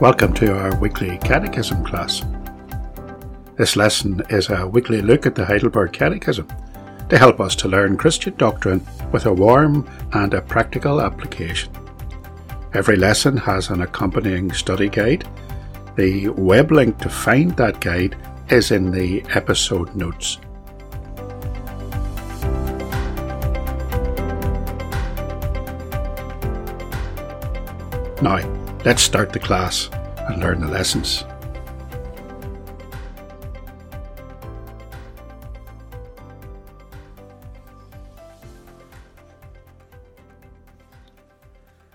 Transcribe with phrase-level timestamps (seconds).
[0.00, 2.24] Welcome to our weekly Catechism class.
[3.58, 6.48] This lesson is a weekly look at the Heidelberg Catechism
[7.10, 11.70] to help us to learn Christian doctrine with a warm and a practical application.
[12.72, 15.28] Every lesson has an accompanying study guide.
[15.96, 18.16] The web link to find that guide
[18.48, 20.38] is in the episode notes.
[28.22, 28.38] Now,
[28.84, 29.90] let's start the class
[30.30, 31.24] and learn the lessons.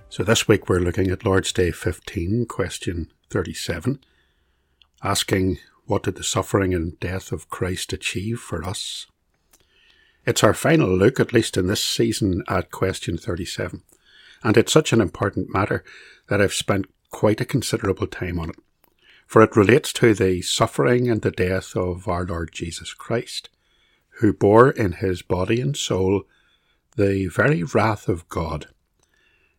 [0.10, 4.00] So this week we're looking at Lord's Day 15, question 37,
[5.04, 5.58] asking
[5.88, 9.08] what did the suffering and death of Christ achieve for us?
[10.26, 13.84] It's our final look, at least in this season, at question 37,
[14.42, 15.84] and it's such an important matter
[16.28, 16.86] that I've spent
[17.16, 18.58] quite a considerable time on it,
[19.26, 23.50] for it relates to the suffering and the death of our Lord Jesus Christ,
[24.20, 26.24] who bore in his body and soul
[26.98, 28.68] the very wrath of God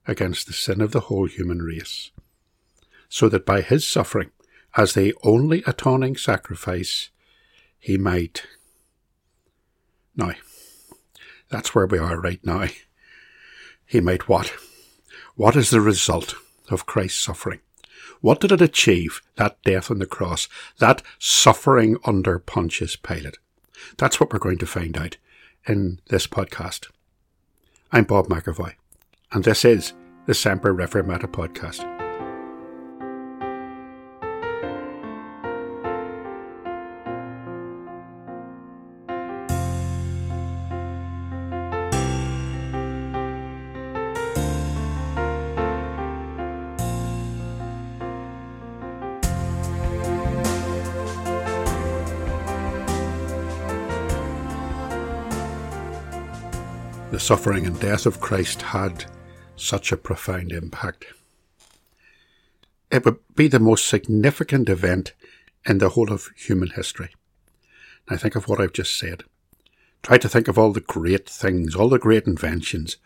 [0.06, 2.10] against the sin of the whole human race,
[3.08, 4.30] so that by his suffering,
[4.76, 7.08] as the only atoning sacrifice,
[7.78, 8.46] he might.
[10.14, 10.32] Now,
[11.48, 12.66] that's where we are right now.
[13.86, 14.52] He might what?
[15.36, 16.34] What is the result
[16.70, 17.60] of Christ's suffering.
[18.20, 23.38] What did it achieve, that death on the cross, that suffering under Pontius Pilate?
[23.98, 25.16] That's what we're going to find out
[25.66, 26.88] in this podcast.
[27.92, 28.74] I'm Bob McAvoy,
[29.32, 29.92] and this is
[30.26, 31.95] the Semper Reformata podcast.
[57.26, 59.04] Suffering and death of Christ had
[59.56, 61.06] such a profound impact.
[62.88, 65.12] It would be the most significant event
[65.68, 67.10] in the whole of human history.
[68.08, 69.24] Now think of what I've just said.
[70.04, 72.96] Try to think of all the great things, all the great inventions,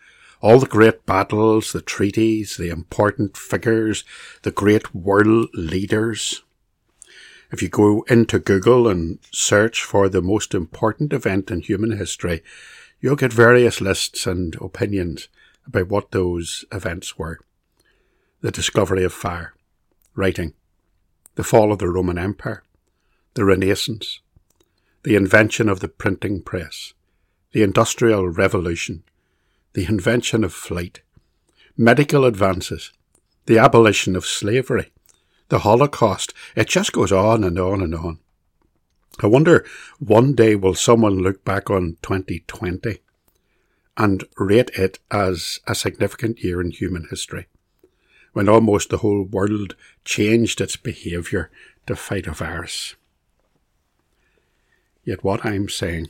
[0.43, 4.05] all the great battles, the treaties, the important figures,
[4.43, 6.43] the great world leaders.
[7.51, 12.43] If you go into Google and search for the most important event in human history,
[13.01, 15.29] you'll get various lists and opinions
[15.67, 17.39] about what those events were.
[18.41, 19.55] The discovery of fire,
[20.15, 20.55] writing,
[21.35, 22.63] the fall of the Roman Empire,
[23.35, 24.21] the Renaissance,
[25.03, 26.93] the invention of the printing press,
[27.53, 29.03] the Industrial Revolution,
[29.73, 31.01] the invention of flight,
[31.77, 32.93] medical advances,
[33.47, 34.93] the abolition of slavery,
[35.49, 36.35] the Holocaust.
[36.55, 38.19] It just goes on and on and on.
[39.23, 39.67] I wonder
[39.99, 43.01] one day will someone look back on 2020
[43.97, 47.47] and rate it as a significant year in human history,
[48.33, 51.51] when almost the whole world changed its behaviour
[51.87, 52.97] to fight a virus.
[55.05, 56.09] Yet what I'm saying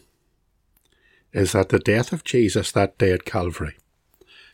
[1.32, 3.76] is that the death of Jesus that day at Calvary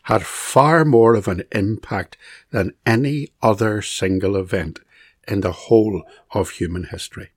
[0.05, 2.17] had far more of an impact
[2.53, 4.79] than any other single event
[5.27, 7.31] in the whole of human history.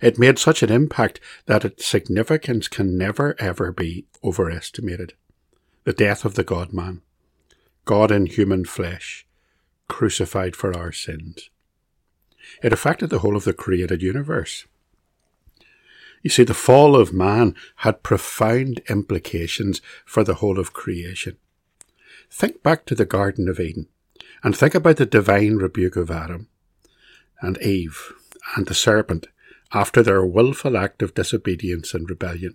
[0.00, 5.14] It made such an impact that its significance can never ever be overestimated.
[5.84, 7.02] The death of the God man,
[7.84, 9.26] God in human flesh,
[9.88, 11.50] crucified for our sins.
[12.62, 14.66] It affected the whole of the created universe.
[16.22, 21.36] You see, the fall of man had profound implications for the whole of creation.
[22.30, 23.88] Think back to the Garden of Eden
[24.42, 26.48] and think about the divine rebuke of Adam
[27.40, 28.14] and Eve
[28.56, 29.26] and the serpent
[29.74, 32.54] after their wilful act of disobedience and rebellion.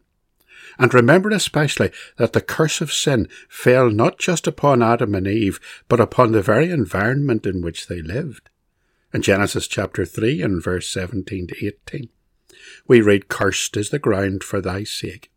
[0.78, 5.60] And remember especially that the curse of sin fell not just upon Adam and Eve,
[5.88, 8.50] but upon the very environment in which they lived.
[9.14, 12.10] In Genesis chapter 3 and verse 17 to 18,
[12.88, 15.32] we read, Cursed is the ground for thy sake.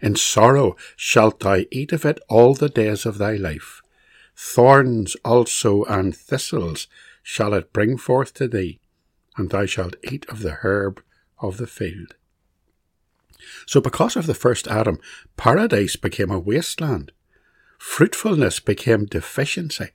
[0.00, 3.82] In sorrow shalt thou eat of it all the days of thy life.
[4.36, 6.86] Thorns also and thistles
[7.22, 8.80] shall it bring forth to thee,
[9.36, 11.02] and thou shalt eat of the herb
[11.40, 12.14] of the field.
[13.66, 14.98] So, because of the first Adam,
[15.36, 17.12] paradise became a wasteland.
[17.78, 19.90] Fruitfulness became deficiency.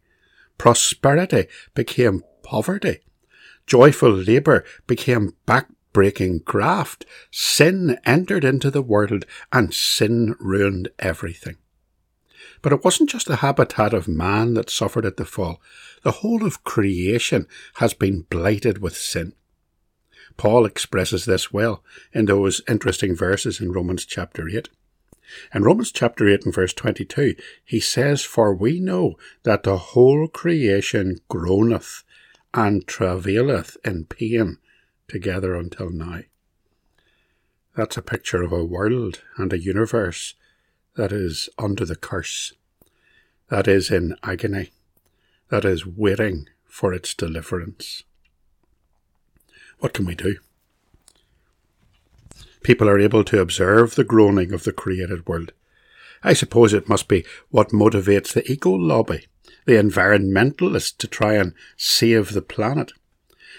[0.58, 3.02] Prosperity became poverty.
[3.68, 7.06] Joyful labour became back-breaking graft.
[7.32, 11.58] Sin entered into the world and sin ruined everything.
[12.62, 15.62] But it wasn't just the habitat of man that suffered at the fall.
[16.04, 19.34] The whole of creation has been blighted with sin.
[20.38, 24.70] Paul expresses this well in those interesting verses in Romans chapter 8.
[25.54, 30.28] In Romans chapter 8 and verse 22, he says, For we know that the whole
[30.28, 32.04] creation groaneth
[32.54, 34.58] and travaileth in pain
[35.08, 36.22] together until now.
[37.76, 40.36] That's a picture of a world and a universe
[40.96, 42.54] that is under the curse,
[43.50, 44.72] that is in agony,
[45.50, 48.05] that is waiting for its deliverance.
[49.86, 50.38] What can we do?
[52.64, 55.54] People are able to observe the groaning of the created world.
[56.24, 59.28] I suppose it must be what motivates the eco lobby,
[59.68, 62.94] the environmentalists to try and save the planet.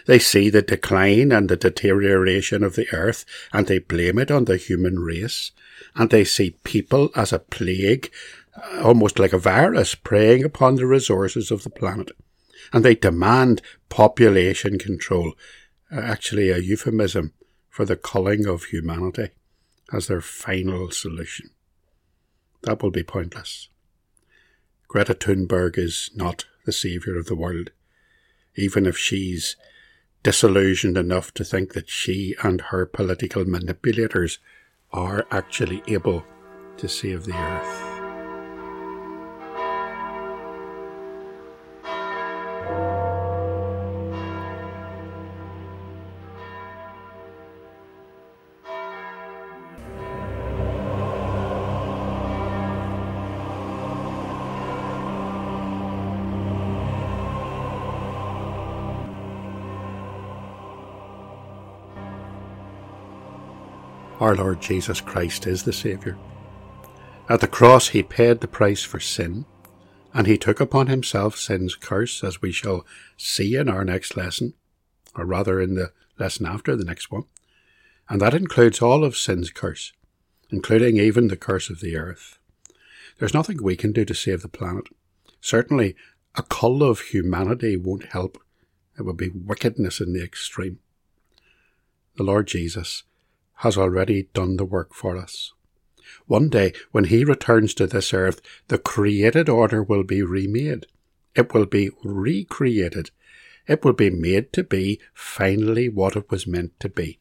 [0.07, 4.47] They see the decline and the deterioration of the earth and they blame it on
[4.47, 5.53] the human race.
[5.95, 8.11] And they see people as a plague,
[8.61, 12.11] uh, almost like a virus, preying upon the resources of the planet.
[12.73, 15.35] And they demand population control,
[15.91, 17.33] actually a euphemism
[17.69, 19.29] for the culling of humanity
[19.93, 21.51] as their final solution.
[22.63, 23.69] That will be pointless.
[24.89, 27.71] Greta Thunberg is not the saviour of the world,
[28.57, 29.57] even if she's
[30.23, 34.39] disillusioned enough to think that she and her political manipulators
[34.93, 36.25] are actually able
[36.79, 37.96] to save the earth.
[64.21, 66.17] Our Lord Jesus Christ is the Saviour.
[67.29, 69.45] At the cross, he paid the price for sin,
[70.15, 72.87] and he took upon himself sin's curse, as we shall
[73.19, 74.55] see in our next lesson,
[75.15, 77.25] or rather in the lesson after the next one.
[78.09, 79.93] And that includes all of sin's curse,
[80.51, 82.39] including even the curse of the earth.
[83.19, 84.85] There's nothing we can do to save the planet.
[85.43, 85.95] Certainly,
[86.37, 88.39] a cull of humanity won't help.
[88.99, 90.79] It would be wickedness in the extreme.
[92.17, 93.03] The Lord Jesus
[93.57, 95.53] has already done the work for us.
[96.27, 100.87] One day, when he returns to this earth, the created order will be remade.
[101.35, 103.11] It will be recreated.
[103.67, 107.19] It will be made to be finally what it was meant to be.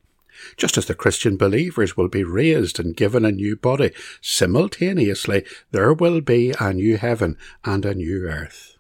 [0.57, 3.91] Just as the Christian believers will be raised and given a new body,
[4.21, 8.77] simultaneously there will be a new heaven and a new earth.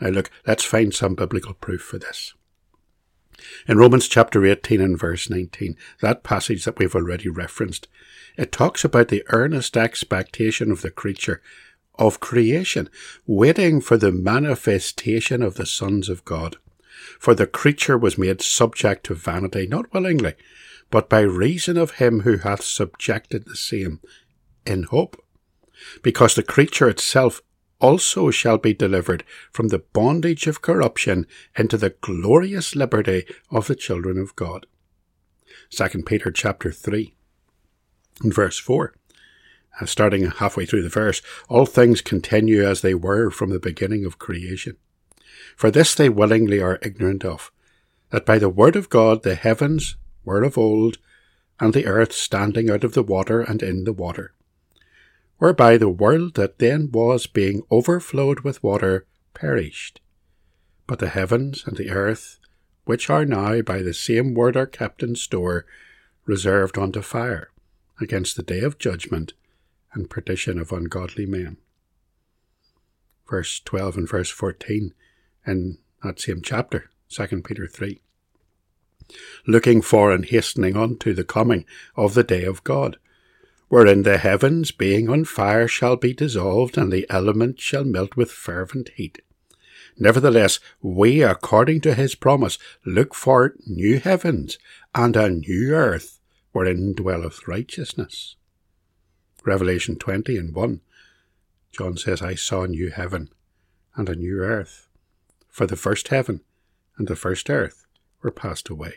[0.00, 2.34] Now look, let's find some biblical proof for this.
[3.66, 7.88] In Romans chapter 18 and verse 19, that passage that we've already referenced,
[8.36, 11.42] it talks about the earnest expectation of the creature,
[11.96, 12.88] of creation,
[13.26, 16.56] waiting for the manifestation of the sons of God.
[17.18, 20.34] For the creature was made subject to vanity, not willingly,
[20.90, 24.00] but by reason of him who hath subjected the same,
[24.66, 25.22] in hope.
[26.02, 27.42] Because the creature itself
[27.82, 31.26] also shall be delivered from the bondage of corruption
[31.58, 34.66] into the glorious liberty of the children of God.
[35.70, 37.12] 2 Peter chapter 3
[38.22, 38.94] and verse 4.
[39.80, 44.04] Uh, starting halfway through the verse, all things continue as they were from the beginning
[44.04, 44.76] of creation.
[45.56, 47.50] For this they willingly are ignorant of,
[48.10, 50.98] that by the word of God the heavens were of old,
[51.58, 54.34] and the earth standing out of the water and in the water
[55.42, 60.00] whereby the world that then was being overflowed with water perished.
[60.86, 62.38] But the heavens and the earth,
[62.84, 65.66] which are now by the same word are kept in store,
[66.26, 67.50] reserved unto fire,
[68.00, 69.32] against the day of judgment
[69.92, 71.56] and perdition of ungodly men.
[73.28, 74.94] Verse 12 and verse 14
[75.44, 78.00] in that same chapter, 2 Peter 3.
[79.48, 81.64] Looking for and hastening unto the coming
[81.96, 82.96] of the day of God,
[83.72, 88.30] wherein the heavens, being on fire, shall be dissolved, and the elements shall melt with
[88.30, 89.22] fervent heat.
[89.98, 94.58] Nevertheless, we, according to his promise, look for new heavens
[94.94, 98.36] and a new earth, wherein dwelleth righteousness.
[99.42, 100.80] Revelation 20 and 1.
[101.72, 103.30] John says, I saw a new heaven
[103.96, 104.86] and a new earth,
[105.48, 106.42] for the first heaven
[106.98, 107.86] and the first earth
[108.20, 108.96] were passed away.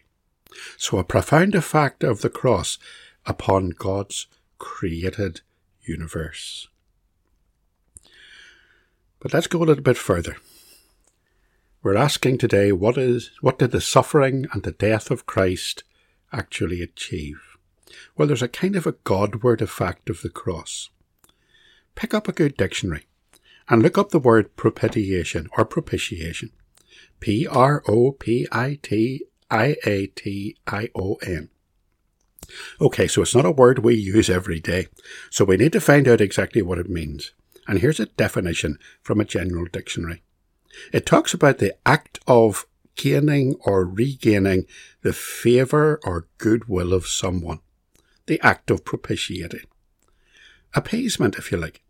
[0.76, 2.78] So a profound effect of the cross
[3.26, 4.28] upon God's
[4.66, 5.42] created
[5.84, 6.68] universe.
[9.20, 10.38] But let's go a little bit further.
[11.84, 15.84] We're asking today what is what did the suffering and the death of Christ
[16.34, 17.58] actually achieve?
[18.18, 20.90] Well, there's a kind of a Godward effect of the cross.
[21.94, 23.06] Pick up a good dictionary
[23.70, 26.52] and look up the word propitiation or propitiation.
[27.20, 31.50] P R O P I T I A T I O N.
[32.80, 34.88] Okay, so it's not a word we use every day,
[35.30, 37.34] so we need to find out exactly what it means.
[37.68, 40.24] And here's a definition from a general dictionary.
[40.92, 44.66] It talks about the act of gaining or regaining
[45.02, 47.60] the favour or goodwill of someone,
[48.26, 49.66] the act of propitiating.
[50.74, 51.82] Appeasement, if you like,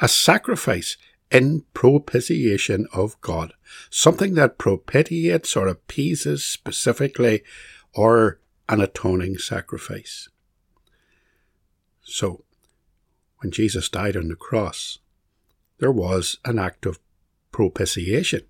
[0.00, 0.96] a sacrifice
[1.30, 3.54] in propitiation of God,
[3.88, 7.42] something that propitiates or appeases specifically,
[7.94, 8.38] or
[8.72, 10.30] an atoning sacrifice.
[12.02, 12.42] So,
[13.40, 14.98] when Jesus died on the cross,
[15.78, 16.98] there was an act of
[17.50, 18.42] propitiation.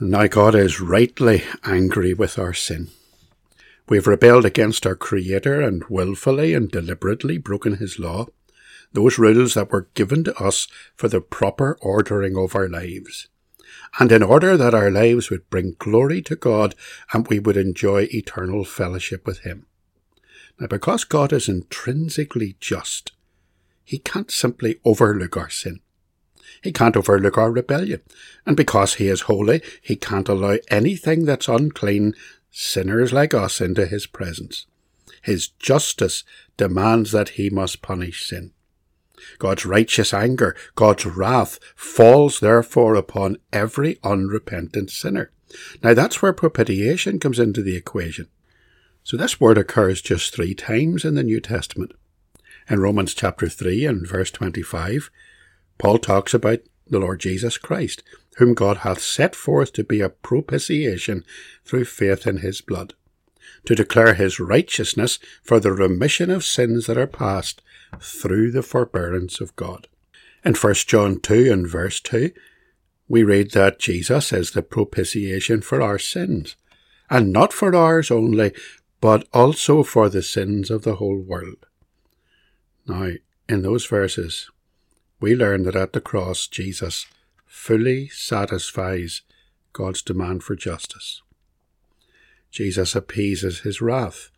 [0.00, 2.88] Now God is rightly angry with our sin.
[3.88, 8.26] We've rebelled against our Creator and wilfully and deliberately broken His law,
[8.92, 10.66] those rules that were given to us
[10.96, 13.28] for the proper ordering of our lives,
[13.98, 16.74] and in order that our lives would bring glory to God
[17.12, 19.66] and we would enjoy eternal fellowship with Him.
[20.58, 23.12] Now, because God is intrinsically just,
[23.84, 25.80] he can't simply overlook our sin.
[26.62, 28.00] He can't overlook our rebellion.
[28.46, 32.14] And because he is holy, he can't allow anything that's unclean,
[32.50, 34.66] sinners like us, into his presence.
[35.20, 36.24] His justice
[36.56, 38.52] demands that he must punish sin.
[39.38, 45.30] God's righteous anger, God's wrath, falls therefore upon every unrepentant sinner.
[45.82, 48.28] Now that's where propitiation comes into the equation.
[49.02, 51.92] So this word occurs just three times in the New Testament.
[52.68, 55.10] In Romans chapter 3 and verse 25,
[55.76, 58.02] Paul talks about the Lord Jesus Christ,
[58.36, 61.24] whom God hath set forth to be a propitiation
[61.64, 62.94] through faith in his blood,
[63.64, 67.62] to declare his righteousness for the remission of sins that are past
[68.00, 69.88] through the forbearance of God.
[70.44, 72.30] In 1 John 2 and verse 2,
[73.08, 76.56] we read that Jesus is the propitiation for our sins,
[77.10, 78.52] and not for ours only,
[79.00, 81.66] but also for the sins of the whole world.
[82.86, 83.12] Now,
[83.48, 84.50] in those verses,
[85.20, 87.06] we learn that at the cross, Jesus
[87.46, 89.22] fully satisfies
[89.72, 91.22] God's demand for justice.
[92.54, 94.30] Jesus appeases his wrath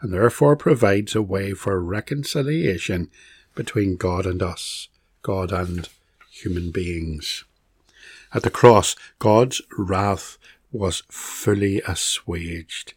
[0.00, 3.08] and therefore provides a way for reconciliation
[3.54, 4.88] between God and us,
[5.22, 5.88] God and
[6.32, 7.44] human beings.
[8.34, 10.36] At the cross, God's wrath
[10.72, 12.94] was fully assuaged.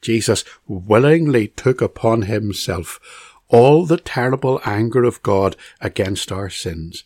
[0.00, 3.00] Jesus willingly took upon himself
[3.48, 7.02] all the terrible anger of God against our sins.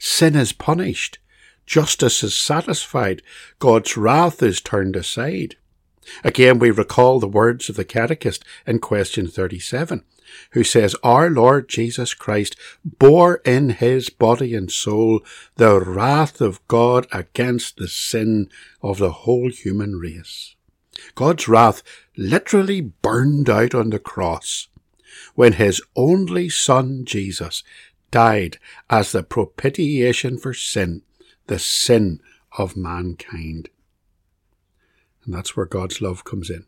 [0.00, 1.18] Sin is punished.
[1.64, 3.22] Justice is satisfied.
[3.60, 5.54] God's wrath is turned aside.
[6.22, 10.02] Again, we recall the words of the Catechist in question 37,
[10.50, 15.20] who says, Our Lord Jesus Christ bore in his body and soul
[15.56, 18.48] the wrath of God against the sin
[18.82, 20.54] of the whole human race.
[21.14, 21.82] God's wrath
[22.16, 24.68] literally burned out on the cross
[25.34, 27.62] when his only Son Jesus
[28.10, 28.58] died
[28.88, 31.02] as the propitiation for sin,
[31.46, 32.20] the sin
[32.56, 33.68] of mankind.
[35.24, 36.66] And that's where God's love comes in.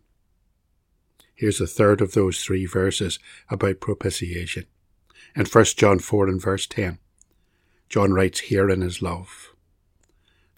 [1.35, 3.19] Here's the third of those three verses
[3.51, 4.65] about propitiation.
[5.35, 6.99] In 1 John 4 and verse 10,
[7.91, 9.55] John writes here in his love,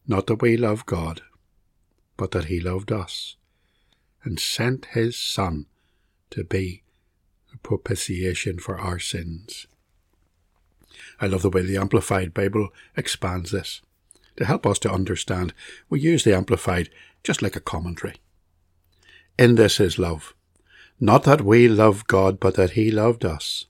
[0.07, 1.23] Not that we love God,
[2.17, 3.37] but that he loved us,
[4.23, 5.67] and sent his Son
[6.31, 6.85] to be
[7.53, 9.67] a propitiation for our sins.
[11.21, 13.83] I love the way the Amplified Bible expands this.
[14.39, 15.53] To help us to understand,
[15.91, 16.91] we use the Amplified
[17.23, 18.17] just like a commentary.
[19.39, 20.35] In this is love.
[20.99, 23.67] Not that we love God, but that He loved us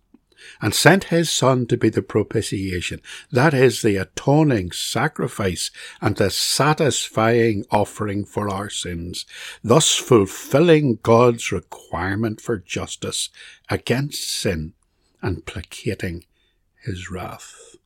[0.61, 5.71] and sent his Son to be the propitiation, that is, the atoning sacrifice
[6.01, 9.27] and the satisfying offering for our sins,
[9.63, 13.31] thus fulfilling God's requirement for justice
[13.69, 14.75] against sin
[15.23, 16.25] and placating
[16.85, 17.78] his wrath.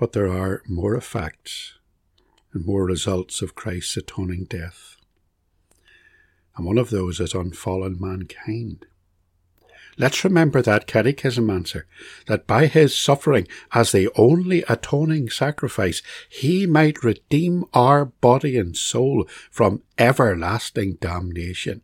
[0.00, 1.74] But there are more effects
[2.54, 4.96] and more results of Christ's atoning death.
[6.56, 8.86] And one of those is on fallen mankind.
[9.98, 11.86] Let's remember that catechism answer,
[12.28, 18.74] that by his suffering as the only atoning sacrifice, he might redeem our body and
[18.74, 21.82] soul from everlasting damnation,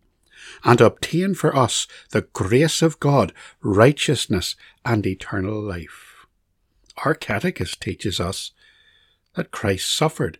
[0.64, 4.56] and obtain for us the grace of God, righteousness,
[4.86, 6.05] and eternal life.
[7.04, 8.52] Our catechist teaches us
[9.34, 10.38] that Christ suffered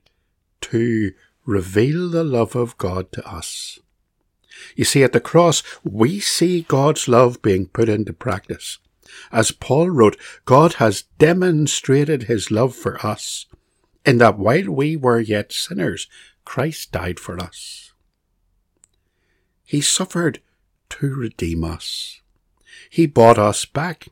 [0.63, 1.13] to
[1.45, 3.79] reveal the love of God to us.
[4.75, 8.79] You see, at the cross, we see God's love being put into practice.
[9.31, 13.47] As Paul wrote, God has demonstrated his love for us
[14.05, 16.09] in that while we were yet sinners,
[16.45, 17.93] Christ died for us.
[19.65, 20.41] He suffered
[20.91, 22.21] to redeem us.
[22.89, 24.09] He bought us back.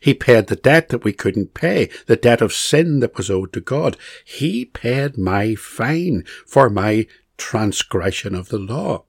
[0.00, 3.52] He paid the debt that we couldn't pay, the debt of sin that was owed
[3.52, 3.96] to God.
[4.24, 7.06] He paid my fine for my
[7.36, 9.04] transgression of the law.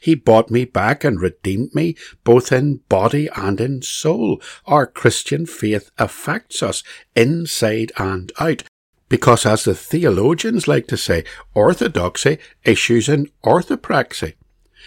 [0.00, 4.42] He bought me back and redeemed me both in body and in soul.
[4.66, 6.82] Our Christian faith affects us
[7.14, 8.64] inside and out.
[9.08, 11.22] Because, as the theologians like to say,
[11.54, 14.34] orthodoxy issues in orthopraxy.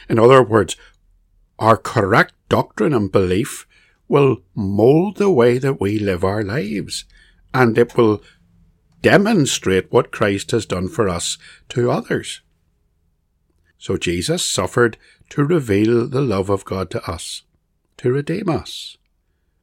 [0.10, 0.76] In other words,
[1.58, 3.66] our correct doctrine and belief
[4.10, 7.06] will mould the way that we live our lives,
[7.54, 8.22] and it will
[9.02, 11.38] demonstrate what Christ has done for us
[11.70, 12.42] to others.
[13.78, 14.98] So Jesus suffered
[15.30, 17.44] to reveal the love of God to us,
[17.98, 18.98] to redeem us,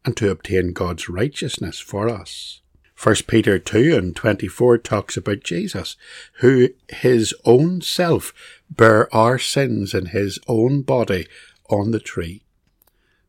[0.05, 2.63] and to obtain God's righteousness for us.
[3.03, 5.97] 1 Peter 2 and 24 talks about Jesus,
[6.41, 8.33] who his own self
[8.71, 11.27] bare our sins in his own body
[11.69, 12.43] on the tree,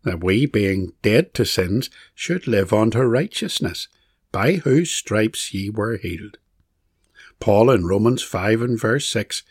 [0.07, 3.87] that we, being dead to sins, should live unto righteousness,
[4.31, 6.37] by whose stripes ye were healed.
[7.39, 9.43] Paul in Romans 5 and verse 6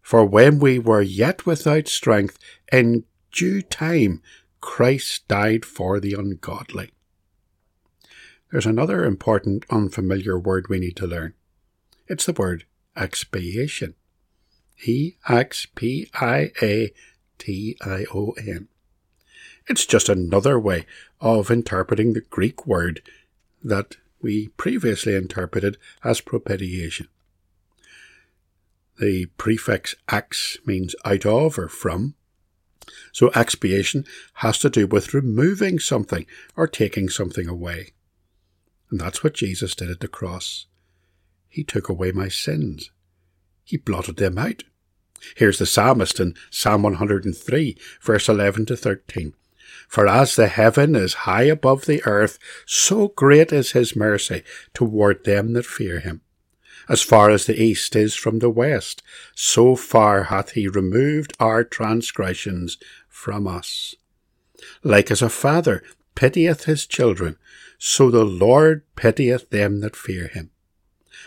[0.00, 2.38] For when we were yet without strength,
[2.72, 4.22] in due time
[4.60, 6.90] Christ died for the ungodly.
[8.50, 11.34] There's another important unfamiliar word we need to learn.
[12.06, 12.64] It's the word
[12.96, 13.94] expiation.
[14.84, 16.92] E X P I A
[17.38, 18.68] T I O N.
[19.68, 20.86] It's just another way
[21.20, 23.02] of interpreting the Greek word
[23.62, 27.08] that we previously interpreted as propitiation.
[28.98, 32.14] The prefix ex means out of or from.
[33.12, 37.92] So expiation has to do with removing something or taking something away.
[38.90, 40.66] And that's what Jesus did at the cross.
[41.48, 42.90] He took away my sins.
[43.64, 44.64] He blotted them out.
[45.36, 49.34] Here's the psalmist in Psalm 103, verse 11 to 13.
[49.88, 54.42] For as the heaven is high above the earth, so great is his mercy
[54.74, 56.22] toward them that fear him.
[56.88, 59.02] As far as the east is from the west,
[59.34, 62.78] so far hath he removed our transgressions
[63.08, 63.94] from us.
[64.82, 65.82] Like as a father
[66.14, 67.36] pitieth his children,
[67.78, 70.50] so the Lord pitieth them that fear him.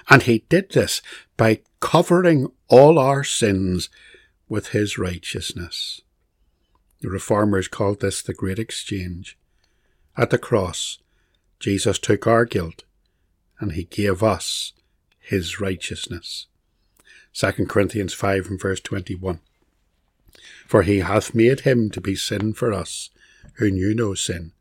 [0.10, 1.02] And he did this
[1.38, 3.90] by covering all our sins
[4.50, 6.01] with his righteousness.
[7.02, 9.38] The Reformers called this the Great Exchange.
[10.16, 11.00] At the cross,
[11.60, 12.84] Jesus took our guilt
[13.60, 14.74] and he gave us
[15.20, 16.48] his righteousness.
[17.34, 19.40] 2 Corinthians 5 and verse 21.
[20.68, 23.10] For he hath made him to be sin for us,
[23.54, 24.52] who knew no sin,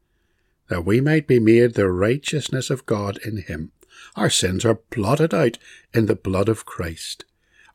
[0.68, 3.72] that we might be made the righteousness of God in him.
[4.16, 5.58] Our sins are blotted out
[5.92, 7.24] in the blood of Christ.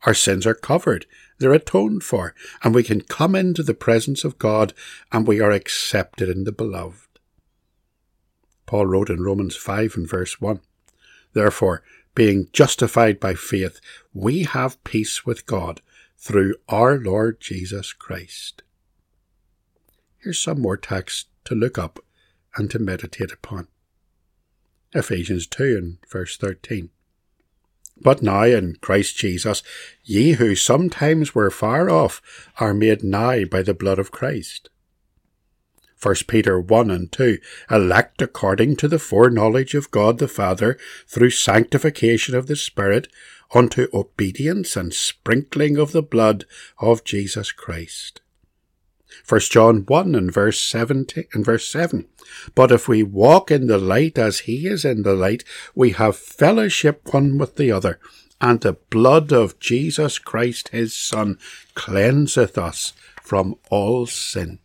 [0.05, 1.05] Our sins are covered,
[1.39, 4.73] they're atoned for, and we can come into the presence of God
[5.11, 7.19] and we are accepted in the beloved.
[8.65, 10.59] Paul wrote in Romans 5 and verse 1
[11.33, 13.81] Therefore, being justified by faith,
[14.13, 15.81] we have peace with God
[16.17, 18.63] through our Lord Jesus Christ.
[20.17, 21.99] Here's some more text to look up
[22.55, 23.67] and to meditate upon.
[24.93, 26.89] Ephesians 2 and verse 13.
[28.01, 29.63] But now in Christ Jesus,
[30.03, 32.21] ye who sometimes were far off
[32.59, 34.69] are made nigh by the blood of Christ.
[36.01, 37.39] 1 Peter 1 and 2,
[37.71, 40.77] elect according to the foreknowledge of God the Father,
[41.07, 43.07] through sanctification of the Spirit,
[43.53, 46.45] unto obedience and sprinkling of the blood
[46.79, 48.21] of Jesus Christ.
[49.27, 52.07] 1 John 1 and verse 17 and verse 7.
[52.53, 56.15] But if we walk in the light as he is in the light, we have
[56.15, 57.99] fellowship one with the other,
[58.41, 61.37] and the blood of Jesus Christ his Son
[61.73, 64.59] cleanseth us from all sin.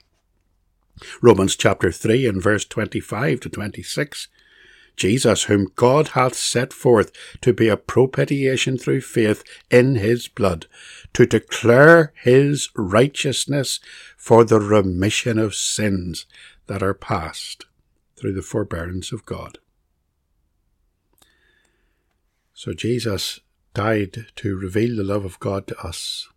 [1.23, 4.29] Romans chapter 3 and verse 25 to 26.
[5.01, 7.11] Jesus, whom God hath set forth
[7.41, 10.67] to be a propitiation through faith in his blood,
[11.15, 13.81] to declare his righteousness
[14.19, 16.27] for the remission of sins
[16.67, 17.65] that are past
[18.15, 19.57] through the forbearance of God.
[22.53, 23.41] So Jesus
[23.73, 26.29] died to reveal the love of God to us.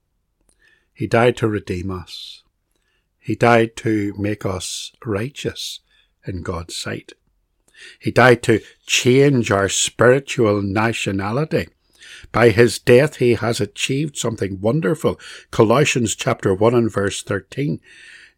[0.93, 2.43] He died to redeem us.
[3.19, 5.81] He died to make us righteous
[6.25, 7.11] in God's sight.
[7.99, 11.69] He died to change our spiritual nationality.
[12.31, 15.19] By his death, he has achieved something wonderful.
[15.51, 17.79] Colossians chapter 1 and verse 13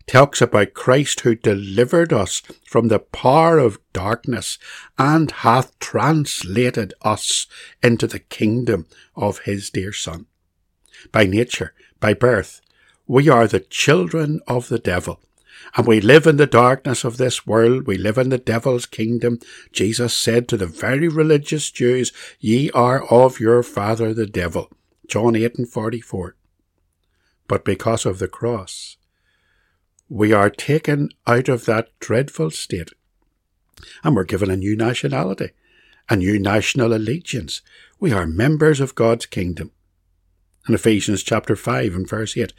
[0.07, 4.57] talks about Christ who delivered us from the power of darkness
[4.97, 7.47] and hath translated us
[7.81, 10.27] into the kingdom of his dear Son.
[11.11, 12.61] By nature, by birth,
[13.07, 15.19] we are the children of the devil,
[15.75, 17.87] and we live in the darkness of this world.
[17.87, 19.39] We live in the devil's kingdom.
[19.71, 24.71] Jesus said to the very religious Jews, Ye are of your father the devil.
[25.07, 26.35] John 8 and 44.
[27.47, 28.97] But because of the cross,
[30.09, 32.91] we are taken out of that dreadful state
[34.03, 35.51] and we're given a new nationality,
[36.09, 37.61] a new national allegiance.
[37.99, 39.71] We are members of God's kingdom.
[40.67, 42.53] In Ephesians chapter 5 and verse 8,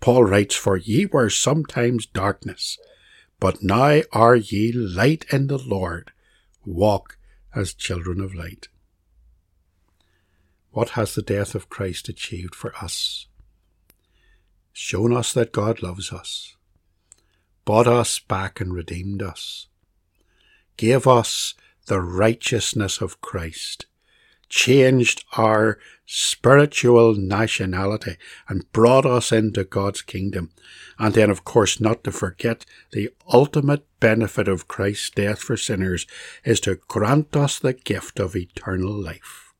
[0.00, 2.78] Paul writes, For ye were sometimes darkness,
[3.40, 6.12] but now are ye light in the Lord.
[6.64, 7.18] Walk
[7.54, 8.68] as children of light.
[10.70, 13.26] What has the death of Christ achieved for us?
[14.72, 16.56] Shown us that God loves us
[17.66, 19.66] bought us back and redeemed us,
[20.78, 21.54] gave us
[21.86, 23.86] the righteousness of Christ,
[24.48, 28.16] changed our spiritual nationality
[28.48, 30.50] and brought us into God's kingdom.
[30.98, 36.06] And then, of course, not to forget the ultimate benefit of Christ's death for sinners
[36.44, 39.52] is to grant us the gift of eternal life.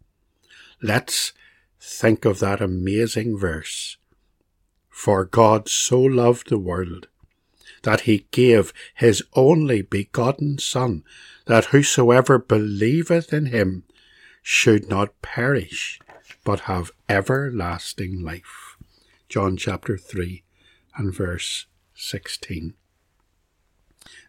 [0.81, 1.33] Let's
[1.81, 3.97] think of that amazing verse.
[4.89, 7.09] For God so loved the world
[7.83, 11.05] that he gave his only begotten Son,
[11.47, 13.85] that whosoever believeth in him
[14.49, 15.99] should not perish,
[16.45, 18.77] but have everlasting life.
[19.29, 20.45] John chapter 3
[20.97, 22.73] and verse 16.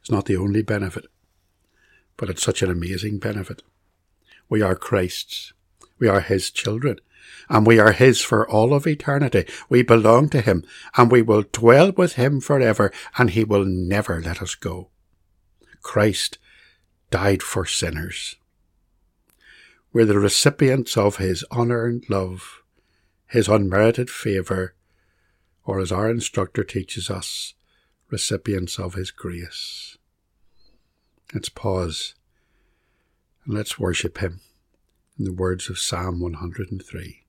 [0.01, 1.05] It's not the only benefit,
[2.17, 3.61] but it's such an amazing benefit.
[4.49, 5.53] We are Christ's.
[5.99, 6.99] We are His children
[7.47, 9.45] and we are His for all of eternity.
[9.69, 10.63] We belong to Him,
[10.95, 14.89] and we will dwell with Him forever, and He will never let us go.
[15.83, 16.39] Christ
[17.11, 18.37] died for sinners.
[19.93, 22.61] We're the recipients of His unearned love,
[23.27, 24.75] His unmerited favour,
[25.63, 27.53] or as our instructor teaches us,
[28.09, 29.97] recipients of His grace.
[31.33, 32.15] Let's pause
[33.45, 34.41] and let's worship Him
[35.17, 37.26] in the words of Psalm 103.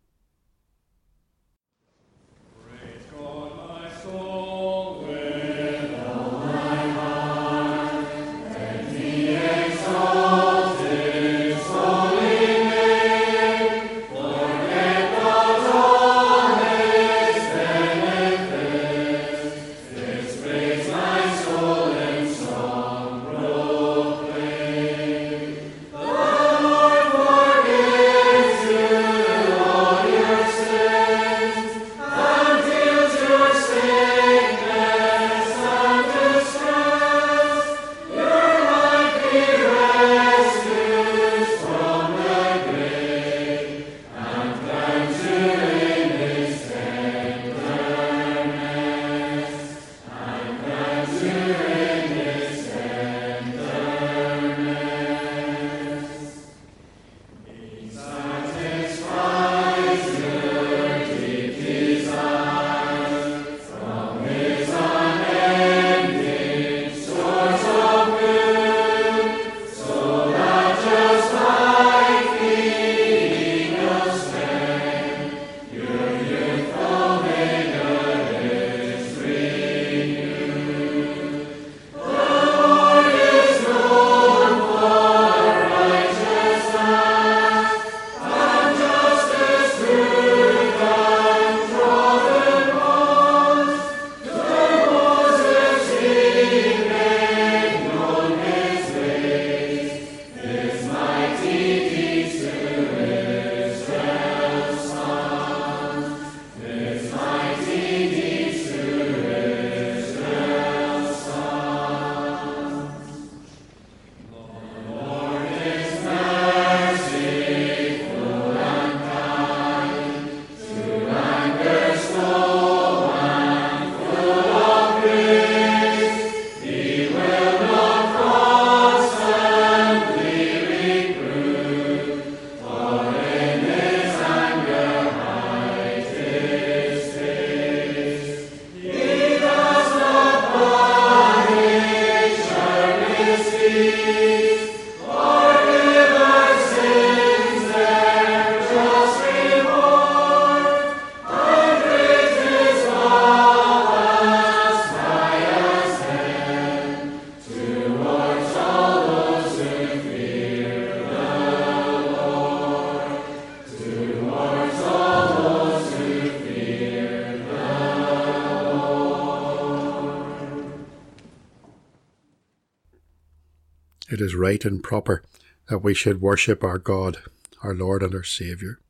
[174.19, 175.23] It is right and proper
[175.69, 177.19] that we should worship our God,
[177.63, 178.81] our Lord and our Saviour.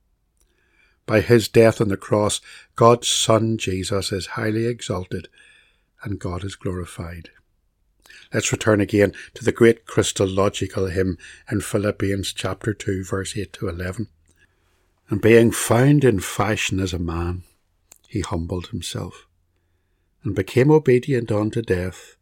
[1.05, 2.41] By his death on the cross,
[2.77, 5.29] God's Son Jesus is highly exalted
[6.03, 7.31] and God is glorified.
[8.33, 11.19] Let's return again to the great Christological hymn
[11.51, 14.09] in Philippians chapter 2 verse 8 to 11.
[15.11, 17.43] And being found in fashion as a man,
[18.09, 19.27] he humbled himself
[20.25, 22.17] and became obedient unto death,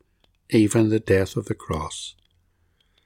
[0.51, 2.17] even the death of the cross.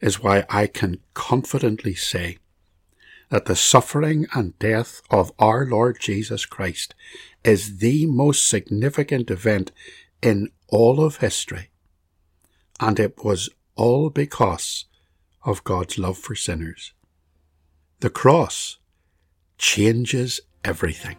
[0.00, 2.38] is why I can confidently say
[3.30, 6.94] that the suffering and death of our Lord Jesus Christ
[7.44, 9.70] is the most significant event
[10.22, 11.70] in all of history.
[12.80, 14.86] And it was all because
[15.44, 16.92] of God's love for sinners.
[18.00, 18.78] The cross
[19.58, 21.16] changes everything.